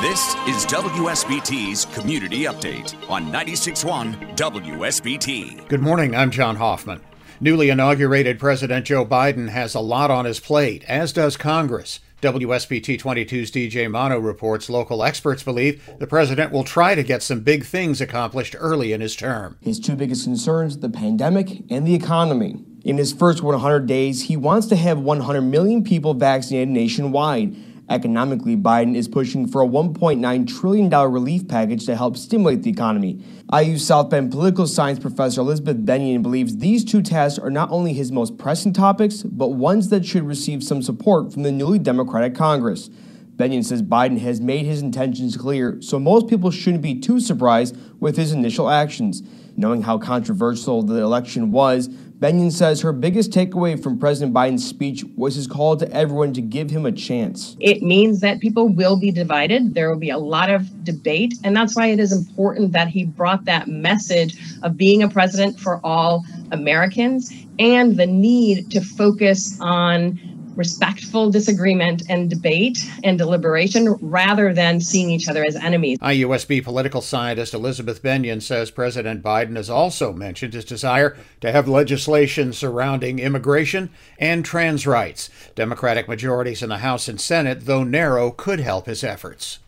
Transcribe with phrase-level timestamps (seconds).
[0.00, 5.66] This is WSBT's Community Update on 96.1 WSBT.
[5.66, 7.00] Good morning, I'm John Hoffman.
[7.40, 11.98] Newly inaugurated President Joe Biden has a lot on his plate, as does Congress.
[12.22, 17.40] WSBT 22's DJ Mono reports local experts believe the president will try to get some
[17.40, 19.58] big things accomplished early in his term.
[19.60, 22.64] His two biggest concerns the pandemic and the economy.
[22.84, 27.56] In his first 100 days, he wants to have 100 million people vaccinated nationwide.
[27.90, 33.22] Economically, Biden is pushing for a $1.9 trillion relief package to help stimulate the economy.
[33.52, 37.94] IU South Bend political science professor Elizabeth Bennion believes these two tasks are not only
[37.94, 42.34] his most pressing topics, but ones that should receive some support from the newly Democratic
[42.34, 42.90] Congress.
[43.36, 47.76] Bennion says Biden has made his intentions clear, so most people shouldn't be too surprised
[48.00, 49.22] with his initial actions.
[49.56, 55.04] Knowing how controversial the election was, Bennion says her biggest takeaway from President Biden's speech
[55.16, 57.56] was his call to everyone to give him a chance.
[57.60, 59.74] It means that people will be divided.
[59.74, 61.34] There will be a lot of debate.
[61.44, 65.60] And that's why it is important that he brought that message of being a president
[65.60, 70.18] for all Americans and the need to focus on
[70.58, 75.98] respectful disagreement and debate and deliberation rather than seeing each other as enemies.
[76.00, 81.68] IUSB political scientist Elizabeth Bennion says President Biden has also mentioned his desire to have
[81.68, 85.30] legislation surrounding immigration and trans rights.
[85.54, 89.60] Democratic majorities in the House and Senate, though narrow, could help his efforts.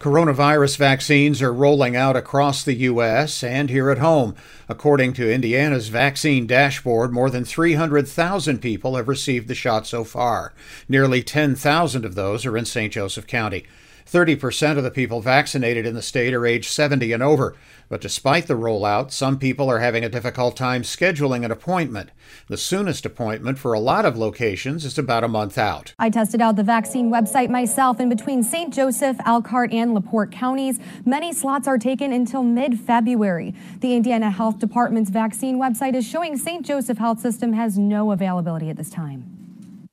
[0.00, 3.44] Coronavirus vaccines are rolling out across the U.S.
[3.44, 4.34] and here at home.
[4.66, 10.54] According to Indiana's vaccine dashboard, more than 300,000 people have received the shot so far.
[10.88, 12.90] Nearly 10,000 of those are in St.
[12.90, 13.66] Joseph County.
[14.10, 17.54] 30% of the people vaccinated in the state are age 70 and over.
[17.88, 22.10] But despite the rollout, some people are having a difficult time scheduling an appointment.
[22.48, 25.94] The soonest appointment for a lot of locations is about a month out.
[25.98, 28.72] I tested out the vaccine website myself, and between St.
[28.72, 33.54] Joseph, Elkhart, and LaPorte counties, many slots are taken until mid February.
[33.78, 36.64] The Indiana Health Department's vaccine website is showing St.
[36.64, 39.39] Joseph Health System has no availability at this time.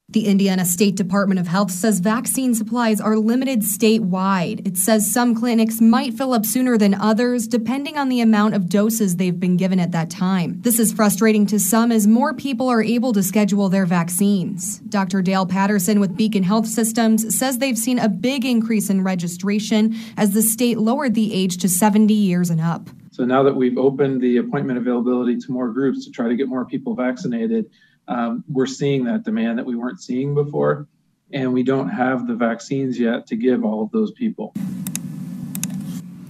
[0.09, 4.66] The Indiana State Department of Health says vaccine supplies are limited statewide.
[4.66, 8.69] It says some clinics might fill up sooner than others, depending on the amount of
[8.69, 10.62] doses they've been given at that time.
[10.62, 14.79] This is frustrating to some as more people are able to schedule their vaccines.
[14.88, 15.22] Dr.
[15.22, 20.31] Dale Patterson with Beacon Health Systems says they've seen a big increase in registration as
[20.31, 22.89] the state lowered the age to 70 years and up.
[23.12, 26.47] So now that we've opened the appointment availability to more groups to try to get
[26.47, 27.69] more people vaccinated,
[28.07, 30.88] um, we're seeing that demand that we weren't seeing before,
[31.31, 34.53] and we don't have the vaccines yet to give all of those people.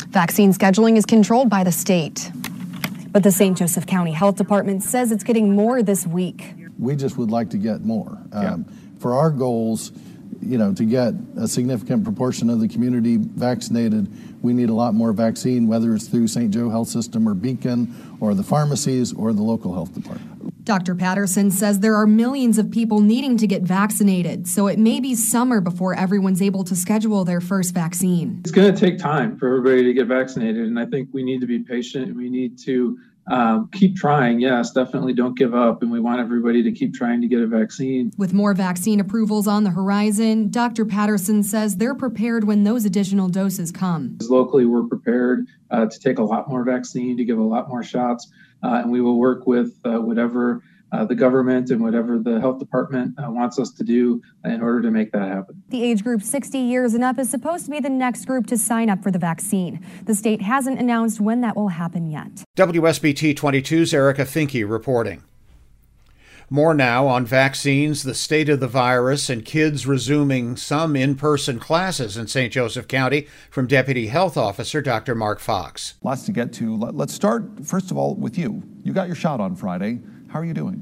[0.09, 2.31] Vaccine scheduling is controlled by the state.
[3.11, 3.57] But the St.
[3.57, 6.53] Joseph County Health Department says it's getting more this week.
[6.77, 8.17] We just would like to get more.
[8.31, 8.65] Um,
[8.99, 9.91] For our goals,
[10.41, 14.07] you know, to get a significant proportion of the community vaccinated,
[14.43, 16.51] we need a lot more vaccine, whether it's through St.
[16.51, 20.36] Joe Health System or Beacon or the pharmacies or the local health department.
[20.67, 20.95] Dr.
[20.95, 25.15] Patterson says there are millions of people needing to get vaccinated, so it may be
[25.15, 28.41] summer before everyone's able to schedule their first vaccine.
[28.41, 31.39] It's going to take time for everybody to get vaccinated, and I think we need
[31.39, 32.07] to be patient.
[32.07, 32.99] And we need to
[33.31, 34.41] um, keep trying.
[34.41, 37.47] Yes, definitely don't give up, and we want everybody to keep trying to get a
[37.47, 38.11] vaccine.
[38.17, 40.83] With more vaccine approvals on the horizon, Dr.
[40.83, 44.17] Patterson says they're prepared when those additional doses come.
[44.23, 47.83] Locally, we're prepared uh, to take a lot more vaccine, to give a lot more
[47.83, 48.29] shots,
[48.61, 53.13] and we will work with uh, whatever uh, the government and whatever the health department
[53.19, 55.61] uh, wants us to do in order to make that happen.
[55.69, 58.57] The age group 60 years and up is supposed to be the next group to
[58.57, 59.85] sign up for the vaccine.
[60.05, 62.43] The state hasn't announced when that will happen yet.
[62.57, 65.23] WSBT 22's Erica Finke reporting.
[66.49, 71.59] More now on vaccines, the state of the virus, and kids resuming some in person
[71.59, 72.53] classes in St.
[72.53, 75.13] Joseph County from Deputy Health Officer Dr.
[75.13, 75.95] Mark Fox.
[76.03, 76.77] Lots to get to.
[76.77, 78.63] Let- Let's start, first of all, with you.
[78.83, 79.99] You got your shot on Friday.
[80.29, 80.81] How are you doing?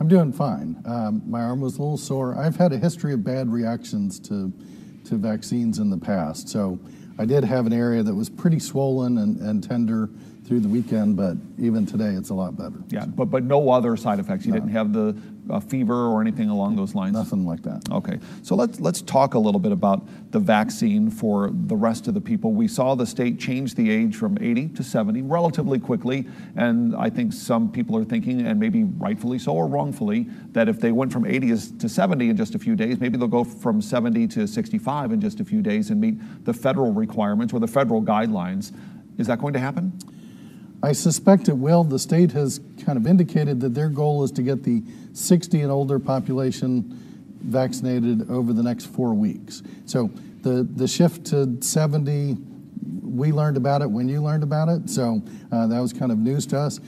[0.00, 0.80] I'm doing fine.
[0.86, 2.34] Um, my arm was a little sore.
[2.38, 4.50] I've had a history of bad reactions to,
[5.04, 6.48] to vaccines in the past.
[6.48, 6.80] So
[7.18, 10.08] I did have an area that was pretty swollen and, and tender
[10.44, 12.82] through the weekend, but even today it's a lot better.
[12.88, 14.44] Yeah, but, but no other side effects.
[14.44, 15.16] You didn't have the,
[15.50, 17.14] uh, fever or anything along those lines?
[17.14, 17.82] Nothing like that.
[17.90, 22.14] Okay, so let's let's talk a little bit about the vaccine for the rest of
[22.14, 22.52] the people.
[22.52, 27.10] We saw the state change the age from 80 to 70 relatively quickly, and I
[27.10, 31.12] think some people are thinking, and maybe rightfully so or wrongfully, that if they went
[31.12, 31.48] from 80
[31.78, 35.20] to 70 in just a few days, maybe they'll go from 70 to 65 in
[35.20, 38.72] just a few days and meet the federal requirements or the federal guidelines.
[39.18, 39.92] Is that going to happen?
[40.82, 41.84] I suspect it will.
[41.84, 44.82] The state has kind of indicated that their goal is to get the
[45.12, 46.98] 60 and older population
[47.40, 49.62] vaccinated over the next four weeks.
[49.86, 50.10] So
[50.42, 52.36] the, the shift to 70,
[53.02, 54.90] we learned about it when you learned about it.
[54.90, 56.80] So uh, that was kind of news to us.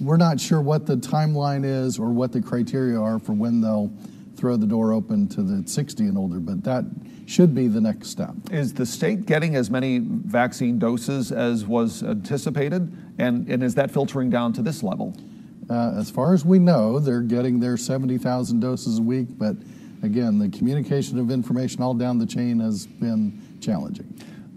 [0.00, 3.92] We're not sure what the timeline is or what the criteria are for when they'll
[4.36, 6.84] throw the door open to the 60 and older, but that
[7.26, 8.34] should be the next step.
[8.50, 12.92] Is the state getting as many vaccine doses as was anticipated?
[13.18, 15.16] And, and is that filtering down to this level?
[15.70, 19.56] Uh, as far as we know, they're getting their 70,000 doses a week, but
[20.02, 24.06] again, the communication of information all down the chain has been challenging.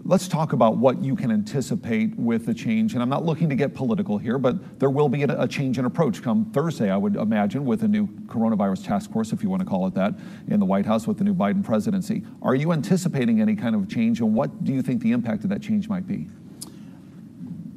[0.08, 2.94] Let's talk about what you can anticipate with the change.
[2.94, 5.78] And I'm not looking to get political here, but there will be a, a change
[5.78, 9.50] in approach come Thursday, I would imagine, with a new coronavirus task force, if you
[9.50, 10.14] want to call it that,
[10.48, 12.24] in the White House with the new Biden presidency.
[12.40, 15.50] Are you anticipating any kind of change, and what do you think the impact of
[15.50, 16.26] that change might be?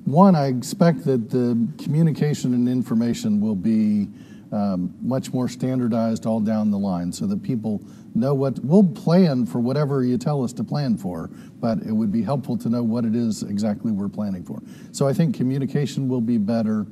[0.05, 4.07] One, I expect that the communication and information will be
[4.51, 7.81] um, much more standardized all down the line so that people
[8.13, 12.11] know what we'll plan for whatever you tell us to plan for, but it would
[12.11, 14.61] be helpful to know what it is exactly we're planning for.
[14.91, 16.85] So I think communication will be better.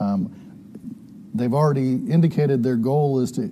[0.00, 0.34] Um,
[1.34, 3.48] they've already indicated their goal is to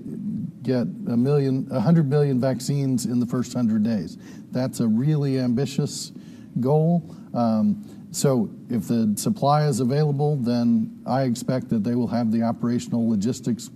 [0.62, 4.19] get a million, a hundred million vaccines in the first hundred days.
[4.50, 6.12] That's a really ambitious
[6.61, 7.14] goal.
[7.35, 12.43] Um, so if the supply is available, then I expect that they will have the
[12.43, 13.70] operational logistics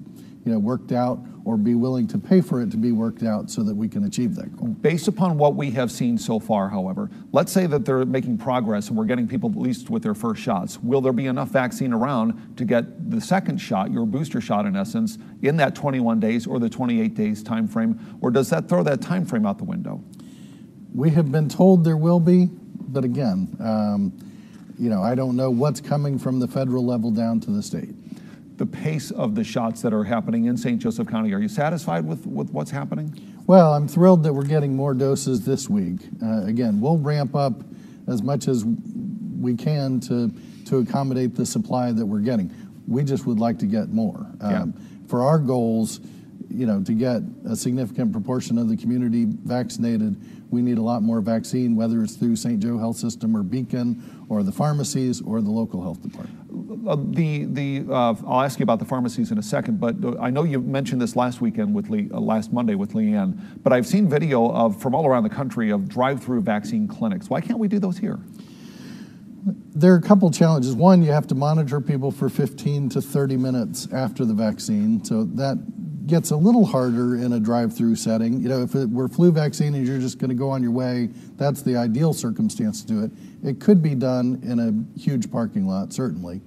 [0.45, 3.51] you know, worked out or be willing to pay for it to be worked out
[3.51, 4.69] so that we can achieve that goal.
[4.69, 8.89] Based upon what we have seen so far, however, let's say that they're making progress
[8.89, 10.79] and we're getting people at least with their first shots.
[10.83, 14.77] Will there be enough vaccine around to get the second shot, your booster shot in
[14.77, 18.83] essence, in that 21 days or the 28 days time frame, or does that throw
[18.83, 20.03] that time frame out the window?
[20.95, 22.51] We have been told there will be,
[22.89, 24.26] but again, um,
[24.79, 27.95] you know, I don't know what's coming from the federal level down to the state.
[28.59, 30.81] The pace of the shots that are happening in St.
[30.81, 33.13] Joseph County, are you satisfied with, with what's happening?
[33.47, 36.01] Well, I'm thrilled that we're getting more doses this week.
[36.23, 37.53] Uh, again, we'll ramp up
[38.09, 40.33] as much as we can to,
[40.67, 42.53] to accommodate the supply that we're getting.
[42.87, 44.27] We just would like to get more.
[44.41, 44.63] Yeah.
[44.63, 44.75] Um,
[45.07, 46.01] for our goals,
[46.57, 50.17] you know, to get a significant proportion of the community vaccinated,
[50.51, 52.61] we need a lot more vaccine, whether it's through St.
[52.61, 56.47] Joe Health System or Beacon or the pharmacies or the local health department.
[56.89, 60.17] Uh, the the uh, I'll ask you about the pharmacies in a second, but uh,
[60.21, 63.39] I know you mentioned this last weekend with Lee, uh, last Monday with Leanne.
[63.63, 67.29] But I've seen video of from all around the country of drive-through vaccine clinics.
[67.29, 68.19] Why can't we do those here?
[69.75, 70.75] There are a couple challenges.
[70.75, 75.25] One, you have to monitor people for 15 to 30 minutes after the vaccine, so
[75.25, 75.59] that
[76.07, 78.41] gets a little harder in a drive-through setting.
[78.41, 80.71] You know, if it were flu vaccine and you're just going to go on your
[80.71, 83.11] way, that's the ideal circumstance to do it.
[83.43, 86.41] It could be done in a huge parking lot, certainly.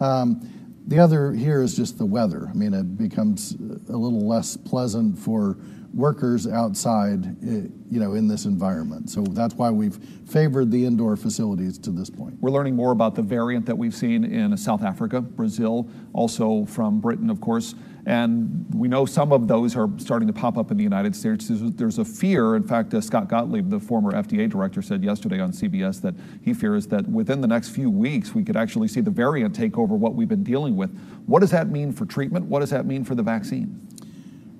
[0.00, 0.48] Um,
[0.86, 2.48] the other here is just the weather.
[2.50, 5.56] I mean, it becomes a little less pleasant for
[5.94, 9.10] workers outside, eh, you know, in this environment.
[9.10, 12.34] So that's why we've favored the indoor facilities to this point.
[12.40, 17.00] We're learning more about the variant that we've seen in South Africa, Brazil, also from
[17.00, 17.74] Britain, of course.
[18.04, 21.46] And we know some of those are starting to pop up in the United States.
[21.48, 25.52] There's, a fear, in fact, uh, Scott Gottlieb, the former FDA director, said yesterday on
[25.52, 29.10] CBS that he fears that within the next few weeks, we could actually see the
[29.10, 30.90] variant take over what we've been dealing with.
[31.26, 32.46] What does that mean for treatment?
[32.46, 33.86] What does that mean for the vaccine?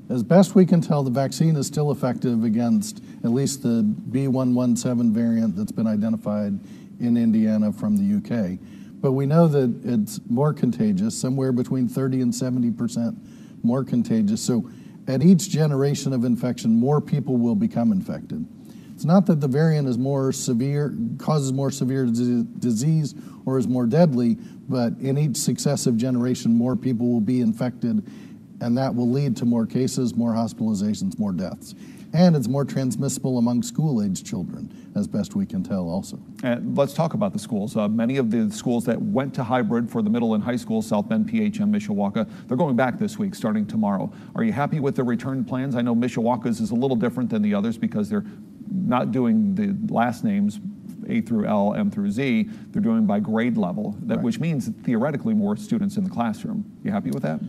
[0.09, 5.11] As best we can tell, the vaccine is still effective against at least the B117
[5.11, 6.61] variant that's been identified
[7.01, 8.59] in Indiana from the UK.
[9.01, 13.19] But we know that it's more contagious, somewhere between 30 and 70 percent
[13.62, 14.40] more contagious.
[14.40, 14.69] So
[15.09, 18.47] at each generation of infection, more people will become infected.
[18.95, 23.14] It's not that the variant is more severe, causes more severe disease,
[23.47, 24.37] or is more deadly,
[24.69, 28.07] but in each successive generation, more people will be infected,
[28.61, 31.75] and that will lead to more cases, more hospitalizations, more deaths
[32.12, 36.19] and it's more transmissible among school-age children, as best we can tell also.
[36.42, 37.76] And let's talk about the schools.
[37.76, 40.83] Uh, many of the schools that went to hybrid for the middle and high school,
[40.83, 44.12] South Bend, PHM, Mishawaka, they're going back this week, starting tomorrow.
[44.35, 45.75] Are you happy with the return plans?
[45.75, 48.26] I know Mishawaka's is a little different than the others because they're
[48.71, 50.61] not doing the last names
[51.09, 54.25] a through L, M through Z, they're doing by grade level, that, right.
[54.25, 56.64] which means theoretically more students in the classroom.
[56.85, 57.40] You happy with that?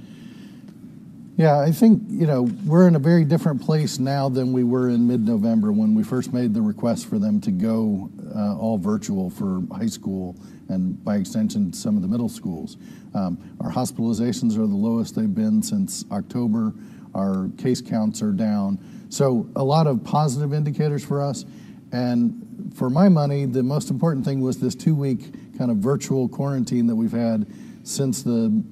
[1.36, 4.90] Yeah, I think, you know, we're in a very different place now than we were
[4.90, 8.78] in mid November when we first made the request for them to go uh, all
[8.78, 10.36] virtual for high school
[10.70, 12.78] and by extension some of the middle schools.
[13.16, 16.72] Um, our hospitalizations are the lowest they've been since October.
[17.16, 18.78] Our case counts are down.
[19.10, 21.46] So, a lot of positive indicators for us.
[21.92, 26.28] And for my money, the most important thing was this two week kind of virtual
[26.28, 27.48] quarantine that we've had
[27.84, 28.64] since the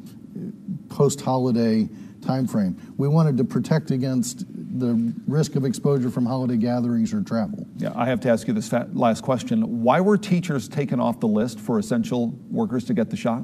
[0.90, 1.90] post holiday
[2.22, 2.78] time frame.
[2.98, 4.46] We wanted to protect against
[4.80, 7.68] the risk of exposure from holiday gatherings or travel.
[7.78, 9.84] Yeah, I have to ask you this last question.
[9.84, 13.44] Why were teachers taken off the list for essential workers to get the shot?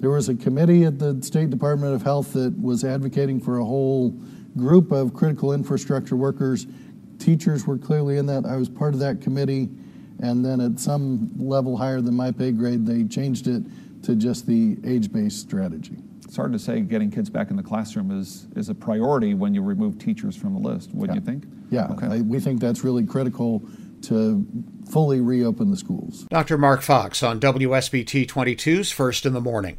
[0.00, 3.64] There was a committee at the State Department of Health that was advocating for a
[3.64, 4.10] whole
[4.56, 6.66] group of critical infrastructure workers.
[7.18, 8.44] Teachers were clearly in that.
[8.44, 9.68] I was part of that committee.
[10.20, 13.62] And then at some level higher than my pay grade, they changed it
[14.02, 15.98] to just the age based strategy
[16.32, 19.52] it's hard to say getting kids back in the classroom is, is a priority when
[19.52, 21.20] you remove teachers from the list, wouldn't yeah.
[21.20, 21.52] you think?
[21.70, 22.06] Yeah, okay.
[22.06, 23.62] I, we think that's really critical
[24.04, 24.46] to
[24.90, 26.26] fully reopen the schools.
[26.30, 26.56] Dr.
[26.56, 29.76] Mark Fox on WSBT 22's First in the Morning.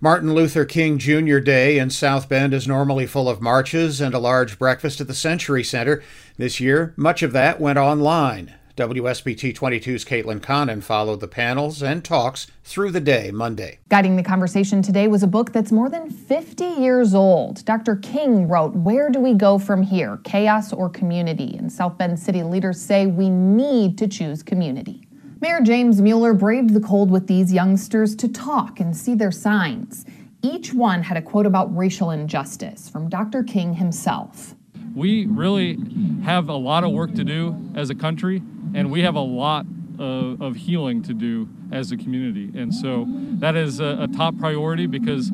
[0.00, 1.40] Martin Luther King Jr.
[1.40, 5.14] Day in South Bend is normally full of marches and a large breakfast at the
[5.14, 6.00] Century Center.
[6.36, 8.54] This year, much of that went online.
[8.80, 13.78] WSBT 22's Caitlin Connon followed the panels and talks through the day Monday.
[13.90, 17.62] Guiding the conversation today was a book that's more than 50 years old.
[17.66, 17.96] Dr.
[17.96, 20.16] King wrote, Where do we go from here?
[20.24, 21.56] Chaos or community?
[21.58, 25.06] And South Bend city leaders say we need to choose community.
[25.42, 30.06] Mayor James Mueller braved the cold with these youngsters to talk and see their signs.
[30.40, 33.42] Each one had a quote about racial injustice from Dr.
[33.42, 34.54] King himself.
[34.94, 35.78] We really
[36.24, 38.42] have a lot of work to do as a country
[38.74, 39.66] and we have a lot
[39.98, 42.50] of, of healing to do as a community.
[42.58, 43.06] And so
[43.38, 45.30] that is a, a top priority because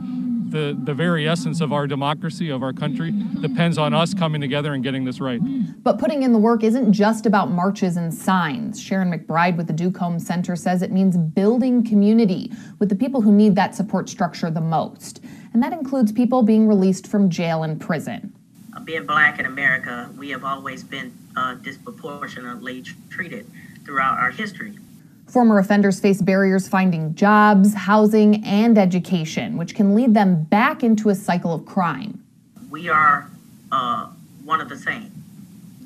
[0.51, 4.75] the, the very essence of our democracy, of our country, depends on us coming together
[4.75, 5.41] and getting this right.
[5.83, 8.81] But putting in the work isn't just about marches and signs.
[8.81, 13.33] Sharon McBride with the Duke Center says it means building community with the people who
[13.33, 15.23] need that support structure the most.
[15.53, 18.35] And that includes people being released from jail and prison.
[18.85, 23.47] Being black in America, we have always been uh, disproportionately treated
[23.85, 24.75] throughout our history.
[25.29, 31.09] Former offenders face barriers finding jobs, housing, and education, which can lead them back into
[31.09, 32.23] a cycle of crime.
[32.71, 33.29] We are
[33.73, 34.09] uh,
[34.45, 35.13] one of the same.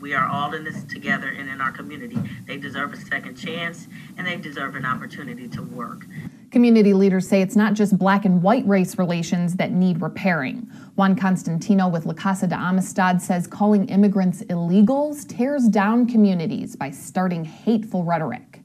[0.00, 2.19] We are all in this together and in our community.
[2.47, 6.07] They deserve a second chance and they deserve an opportunity to work.
[6.50, 10.69] Community leaders say it's not just black and white race relations that need repairing.
[10.97, 16.90] Juan Constantino with La Casa de Amistad says calling immigrants illegals tears down communities by
[16.90, 18.62] starting hateful rhetoric.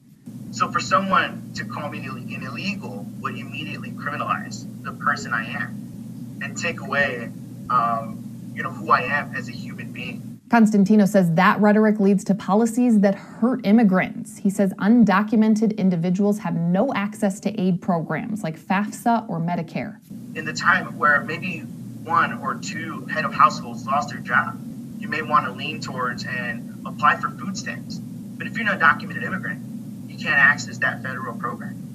[0.50, 6.38] So for someone to call me an illegal would immediately criminalize the person I am
[6.42, 7.30] and take away,
[7.70, 10.35] um, you know, who I am as a human being.
[10.48, 14.38] Constantino says that rhetoric leads to policies that hurt immigrants.
[14.38, 19.98] He says undocumented individuals have no access to aid programs like FAFSA or Medicare.
[20.36, 21.60] In the time where maybe
[22.04, 24.56] one or two head of households lost their job,
[25.00, 27.96] you may want to lean towards and apply for food stamps.
[27.98, 29.60] But if you're an undocumented immigrant,
[30.08, 31.85] you can't access that federal program.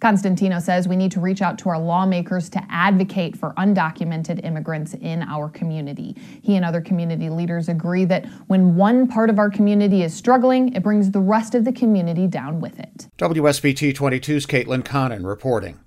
[0.00, 4.94] Constantino says we need to reach out to our lawmakers to advocate for undocumented immigrants
[4.94, 6.16] in our community.
[6.42, 10.74] He and other community leaders agree that when one part of our community is struggling,
[10.74, 13.08] it brings the rest of the community down with it.
[13.18, 15.78] WSBT 22's Caitlin Connon reporting.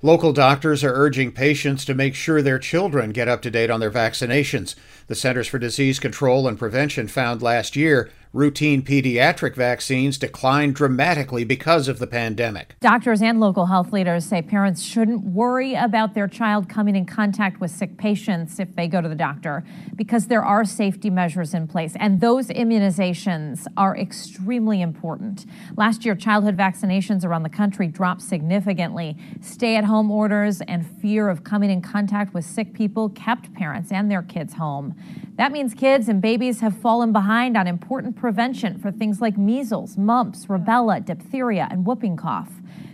[0.00, 3.80] Local doctors are urging patients to make sure their children get up to date on
[3.80, 4.76] their vaccinations.
[5.08, 11.44] The Centers for Disease Control and Prevention found last year routine pediatric vaccines declined dramatically
[11.44, 12.76] because of the pandemic.
[12.80, 17.60] Doctors and local health leaders say parents shouldn't worry about their child coming in contact
[17.60, 19.64] with sick patients if they go to the doctor
[19.96, 25.46] because there are safety measures in place and those immunizations are extremely important.
[25.76, 29.16] Last year, childhood vaccinations around the country dropped significantly.
[29.40, 33.90] Stay at home orders and fear of coming in contact with sick people kept parents
[33.90, 34.94] and their kids home.
[35.38, 39.96] That means kids and babies have fallen behind on important prevention for things like measles,
[39.96, 42.50] mumps, rubella, diphtheria, and whooping cough.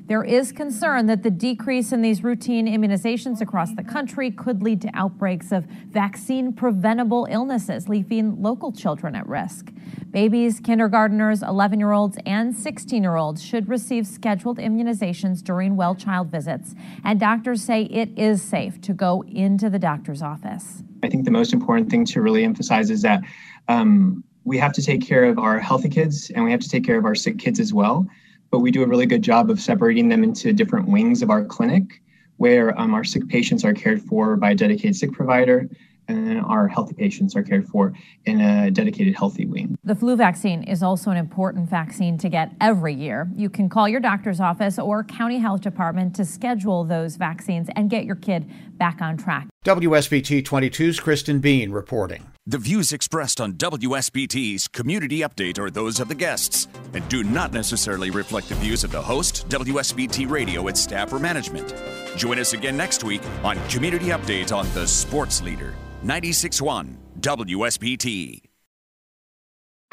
[0.07, 4.83] There is concern that the decrease in these routine immunizations across the country could lead
[4.83, 9.73] to outbreaks of vaccine preventable illnesses, leaving local children at risk.
[10.11, 15.95] Babies, kindergarteners, 11 year olds, and 16 year olds should receive scheduled immunizations during well
[15.95, 20.83] child visits, and doctors say it is safe to go into the doctor's office.
[21.03, 23.23] I think the most important thing to really emphasize is that
[23.69, 26.85] um, we have to take care of our healthy kids and we have to take
[26.85, 28.07] care of our sick kids as well.
[28.55, 31.45] But we do a really good job of separating them into different wings of our
[31.45, 32.01] clinic
[32.37, 35.69] where um, our sick patients are cared for by a dedicated sick provider
[36.07, 37.93] and our healthy patients are cared for
[38.27, 39.77] in a dedicated healthy wing.
[39.83, 43.29] The flu vaccine is also an important vaccine to get every year.
[43.35, 47.91] You can call your doctor's office or county health department to schedule those vaccines and
[47.91, 49.49] get your kid back on track.
[49.65, 52.27] WSBT 22's Kristen Bean reporting.
[52.47, 57.55] The views expressed on WSBT's community update are those of the guests and do not
[57.55, 61.75] necessarily reflect the views of the host, WSBT Radio, its staff, or management.
[62.15, 65.73] Join us again next week on Community Update on The Sports Leader,
[66.05, 68.54] 96.1 WSBT.